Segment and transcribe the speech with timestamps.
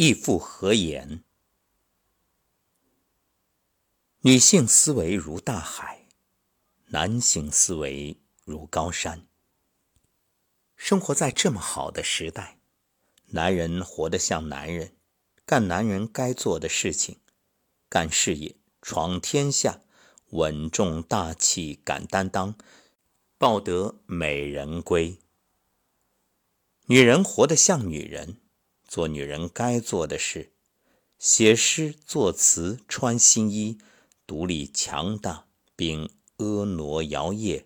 [0.00, 1.24] 义父何言？
[4.20, 6.06] 女性思维如大海，
[6.90, 9.26] 男性思维如高山。
[10.76, 12.60] 生活在这么好的时代，
[13.30, 14.94] 男人活得像男人，
[15.44, 17.18] 干男人该做的事情，
[17.88, 19.80] 干事业，闯天下，
[20.30, 22.56] 稳重大气，敢担当，
[23.36, 25.18] 抱得美人归。
[26.86, 28.40] 女人活得像女人。
[28.88, 30.50] 做女人该做的事，
[31.18, 33.76] 写诗作词穿新衣，
[34.26, 37.64] 独立强大，并婀娜摇曳，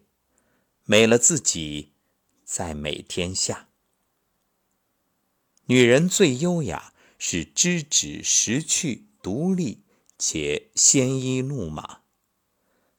[0.85, 1.93] 美了自己，
[2.45, 3.69] 再美天下。
[5.67, 9.85] 女人最优雅是知止识趣，独立
[10.19, 12.03] 且鲜衣怒马；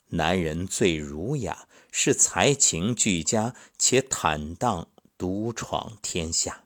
[0.08, 6.63] 男人最儒雅是才情俱佳且坦荡，独闯天下。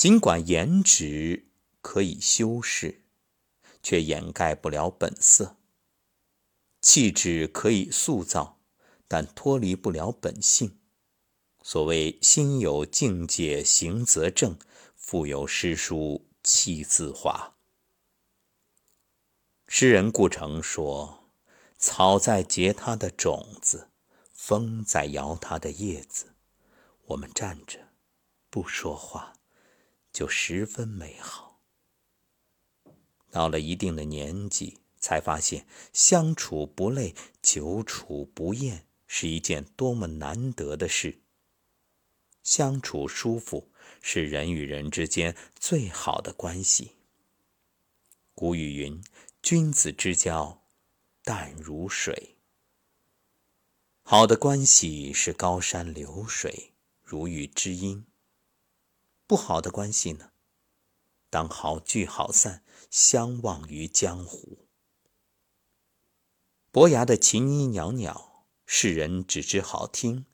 [0.00, 1.50] 尽管颜值
[1.82, 3.02] 可以修饰，
[3.82, 5.56] 却掩盖不了本色；
[6.80, 8.58] 气质可以塑造，
[9.06, 10.78] 但脱离不了本性。
[11.62, 14.54] 所谓“心有境界，行则正；
[14.96, 17.58] 腹有诗书，气自华。”
[19.68, 21.30] 诗人顾城说
[21.76, 23.90] ：“草在结它的种子，
[24.32, 26.32] 风在摇它的叶子。
[27.08, 27.88] 我们站着，
[28.48, 29.34] 不说话。”
[30.12, 31.60] 就十分美好。
[33.30, 41.20] 到了一定的年纪，才发现相处不累、久处不厌是一件多么难得的事。
[42.42, 46.96] 相处舒服是人与人之间最好的关系。
[48.34, 49.04] 古语云
[49.42, 50.64] ：“君子之交
[51.22, 52.36] 淡如水。”
[54.02, 56.72] 好的关系是高山流水，
[57.04, 58.06] 如遇知音。
[59.30, 60.32] 不好的关系呢？
[61.30, 64.66] 当好聚好散，相忘于江湖。
[66.72, 70.26] 伯牙的琴音袅袅，世人只知好听，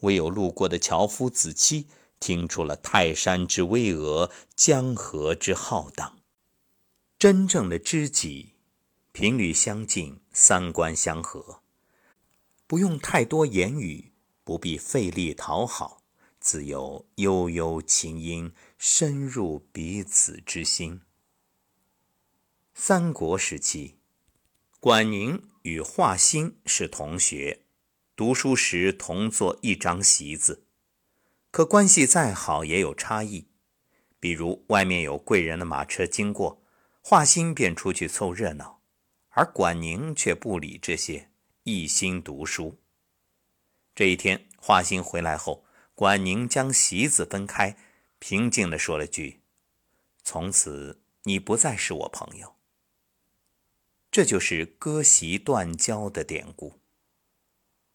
[0.00, 1.86] 唯有路过的樵夫子期
[2.18, 6.18] 听出了泰山之巍峨，江河之浩荡。
[7.20, 8.54] 真正的知己，
[9.12, 11.62] 频率相近，三观相合，
[12.66, 15.99] 不用太多言语，不必费力讨好。
[16.40, 21.02] 自有悠悠琴音深入彼此之心。
[22.72, 23.98] 三国时期，
[24.80, 27.66] 管宁与华歆是同学，
[28.16, 30.64] 读书时同坐一张席子。
[31.50, 33.48] 可关系再好，也有差异。
[34.18, 36.62] 比如外面有贵人的马车经过，
[37.02, 38.80] 华歆便出去凑热闹，
[39.28, 41.28] 而管宁却不理这些，
[41.64, 42.78] 一心读书。
[43.94, 45.66] 这一天，华歆回来后。
[46.00, 47.76] 管宁将席子分开，
[48.18, 49.42] 平静地说了句
[50.24, 52.54] ：“从此你不再是我朋友。”
[54.10, 56.80] 这就是割席断交的典故。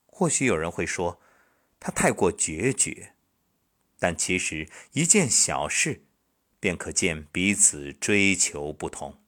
[0.06, 1.20] 或许有人会说，
[1.80, 3.16] 他太过决绝，
[3.98, 6.06] 但其实一件小事，
[6.60, 9.20] 便可见彼此追求不同。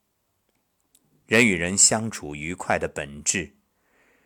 [1.25, 3.55] 人与人相处愉快的本质，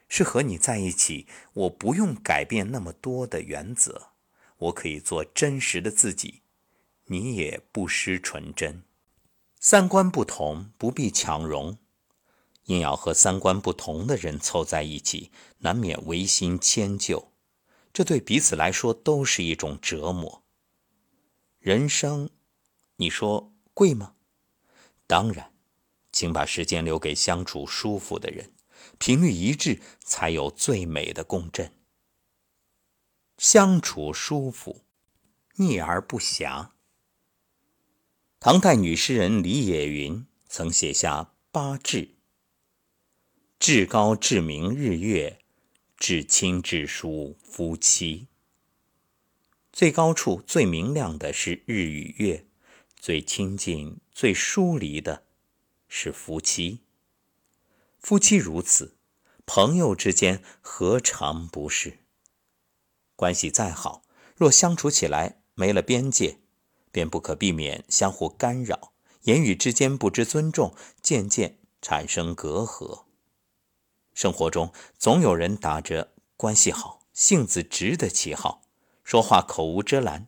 [0.10, 4.11] 是和你在一起，我不用改变那么多的原则。
[4.62, 6.42] 我可以做真实的自己，
[7.06, 8.84] 你也不失纯真。
[9.60, 11.78] 三观不同不必强融，
[12.66, 17.32] 硬要和三观不同的人凑在一起，难免违心迁就，
[17.92, 20.44] 这对彼此来说都是一种折磨。
[21.58, 22.30] 人生，
[22.98, 24.14] 你说贵吗？
[25.08, 25.54] 当然，
[26.12, 28.52] 请把时间留给相处舒服的人，
[29.00, 31.72] 频率一致，才有最美的共振。
[33.42, 34.84] 相处舒服，
[35.56, 36.70] 腻而不暇。
[38.40, 42.10] 唐代女诗人李野云曾写下八至：
[43.58, 45.40] 至高至明日月，
[45.98, 48.28] 至亲至疏夫妻。
[49.74, 52.46] 最高处、最明亮的是日与月，
[52.96, 55.26] 最亲近、最疏离的
[55.88, 56.82] 是夫妻。
[57.98, 58.98] 夫妻如此，
[59.48, 62.01] 朋友之间何尝不是？
[63.22, 64.02] 关系再好，
[64.36, 66.40] 若相处起来没了边界，
[66.92, 68.94] 便不可避免相互干扰，
[69.26, 70.74] 言语之间不知尊重，
[71.04, 73.04] 渐渐产生隔阂。
[74.16, 78.64] 生活中总有人打着关系好、性子直的旗号，
[79.04, 80.28] 说话口无遮拦，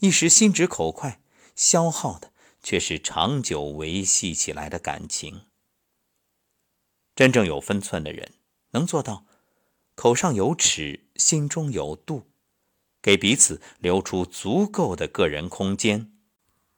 [0.00, 1.22] 一时心直口快，
[1.54, 5.46] 消耗的却是长久维系起来的感情。
[7.14, 8.34] 真正有分寸的人，
[8.72, 9.24] 能做到。
[9.96, 12.26] 口上有尺，心中有度，
[13.00, 16.12] 给彼此留出足够的个人空间，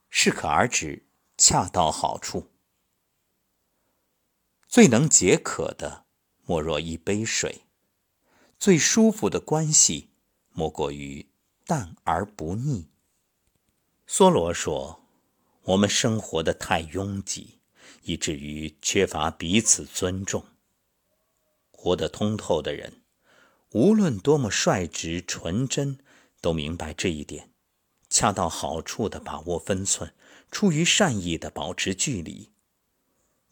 [0.08, 2.52] 适可而止，恰到好处。
[4.68, 6.06] 最能解渴的，
[6.44, 7.64] 莫若一杯水；
[8.56, 10.10] 最舒服的关系，
[10.52, 11.28] 莫过于
[11.66, 12.88] 淡而不腻。
[14.06, 15.04] 梭罗说
[15.64, 17.58] ：“我们生活的太拥挤，
[18.02, 20.46] 以至于缺乏彼此尊重。
[21.72, 23.02] 活得通透的人，
[23.70, 25.98] 无论多么率直纯真，
[26.40, 27.50] 都明白这一点。”
[28.10, 30.14] 恰到好处的把握分寸，
[30.50, 32.50] 出于善意的保持距离。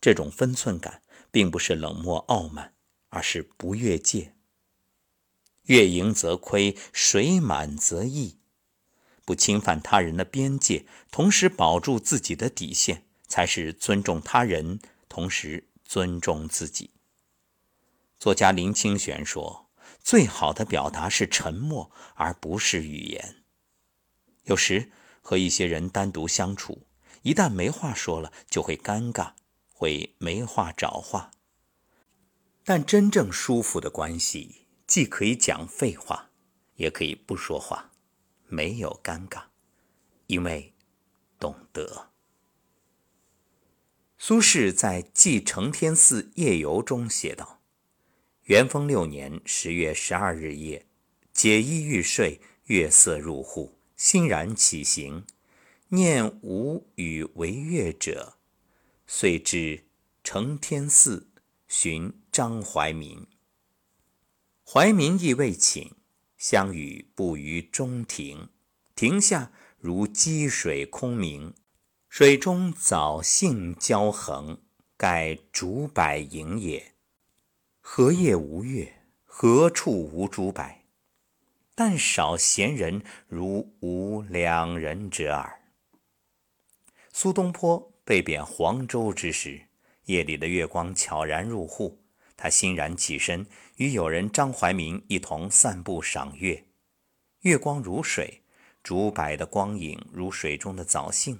[0.00, 2.72] 这种分寸感，并不是冷漠傲慢，
[3.10, 4.34] 而是不越界。
[5.64, 8.38] 月盈则亏，水满则溢。
[9.26, 14.78] 不侵犯他人的边界，同时保住自己的底线，才是尊重他人，
[15.08, 16.92] 同时尊重自己。
[18.18, 19.65] 作家林清玄说
[20.06, 23.42] ：“最好的表达是沉默，而不是语言。”
[24.46, 26.86] 有时和一些人单独相处，
[27.22, 29.32] 一旦没话说了，就会尴尬，
[29.72, 31.32] 会没话找话。
[32.62, 36.30] 但真正舒服的关系，既可以讲废话，
[36.76, 37.90] 也可以不说话，
[38.46, 39.46] 没有尴尬，
[40.28, 40.72] 因为
[41.40, 42.10] 懂得。
[44.16, 47.55] 苏轼在《寄承天寺夜游》中写道
[48.46, 50.86] ：“元丰六年十月十二日夜，
[51.32, 55.24] 解衣欲睡，月色入户。”欣然起行，
[55.88, 58.36] 念吾与为乐者，
[59.04, 59.86] 遂至
[60.22, 61.32] 承天寺
[61.66, 63.26] 寻张怀民。
[64.64, 65.90] 怀民亦未寝，
[66.36, 68.50] 相与步于中庭。
[68.94, 71.52] 庭下如积水空明，
[72.08, 74.62] 水中藻荇交横，
[74.96, 76.92] 盖竹柏影也。
[77.88, 78.94] 何夜无月？
[79.24, 80.82] 何处无竹柏？
[81.72, 85.62] 但少闲人如吾两人者耳。
[87.12, 89.68] 苏东坡被贬黄州之时，
[90.06, 92.02] 夜里的月光悄然入户，
[92.36, 93.46] 他欣然起身，
[93.76, 96.64] 与友人张怀民一同散步赏月。
[97.42, 98.42] 月光如水，
[98.82, 101.38] 竹柏的光影如水中的藻荇，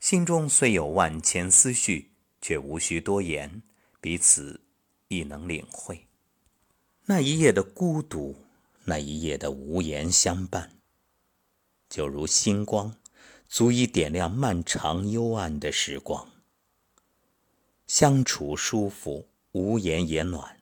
[0.00, 3.62] 心中虽有万千思绪，却无需多言，
[4.00, 4.60] 彼此
[5.08, 6.06] 亦能领会。
[7.06, 8.36] 那一夜的孤独。
[8.86, 10.76] 那一夜的无言相伴，
[11.88, 12.94] 就如星光，
[13.48, 16.30] 足以点亮漫长幽暗的时光。
[17.86, 20.60] 相处舒服，无言也暖。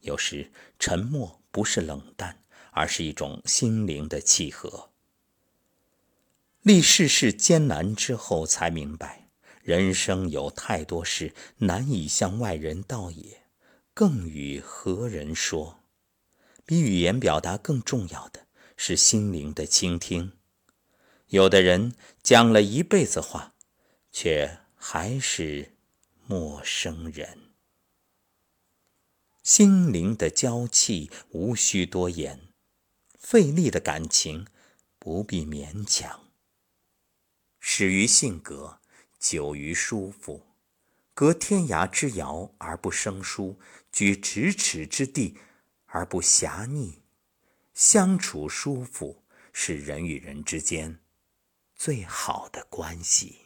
[0.00, 4.88] 有时沉默不是冷淡，而是一种心灵的契合。
[6.62, 9.28] 历世事艰难之后，才明白，
[9.60, 13.42] 人生有太多事难以向外人道也，
[13.98, 15.80] 更与何人说？
[16.66, 18.46] 比语言表达更重要的
[18.76, 20.32] 是心灵的倾听。
[21.28, 23.54] 有的人讲了一辈子话，
[24.12, 25.78] 却还是
[26.26, 27.54] 陌生人。
[29.42, 32.52] 心灵的娇气无需多言，
[33.18, 34.46] 费力的感情
[34.98, 36.28] 不必勉强。
[37.58, 38.78] 始于性格，
[39.18, 40.42] 久于舒服。
[41.16, 43.58] 隔天涯之遥而不生疏，
[43.90, 45.38] 居咫尺之地。
[45.88, 47.00] 而不狭腻，
[47.72, 51.00] 相处舒服是人与人之间
[51.74, 53.45] 最好的关系。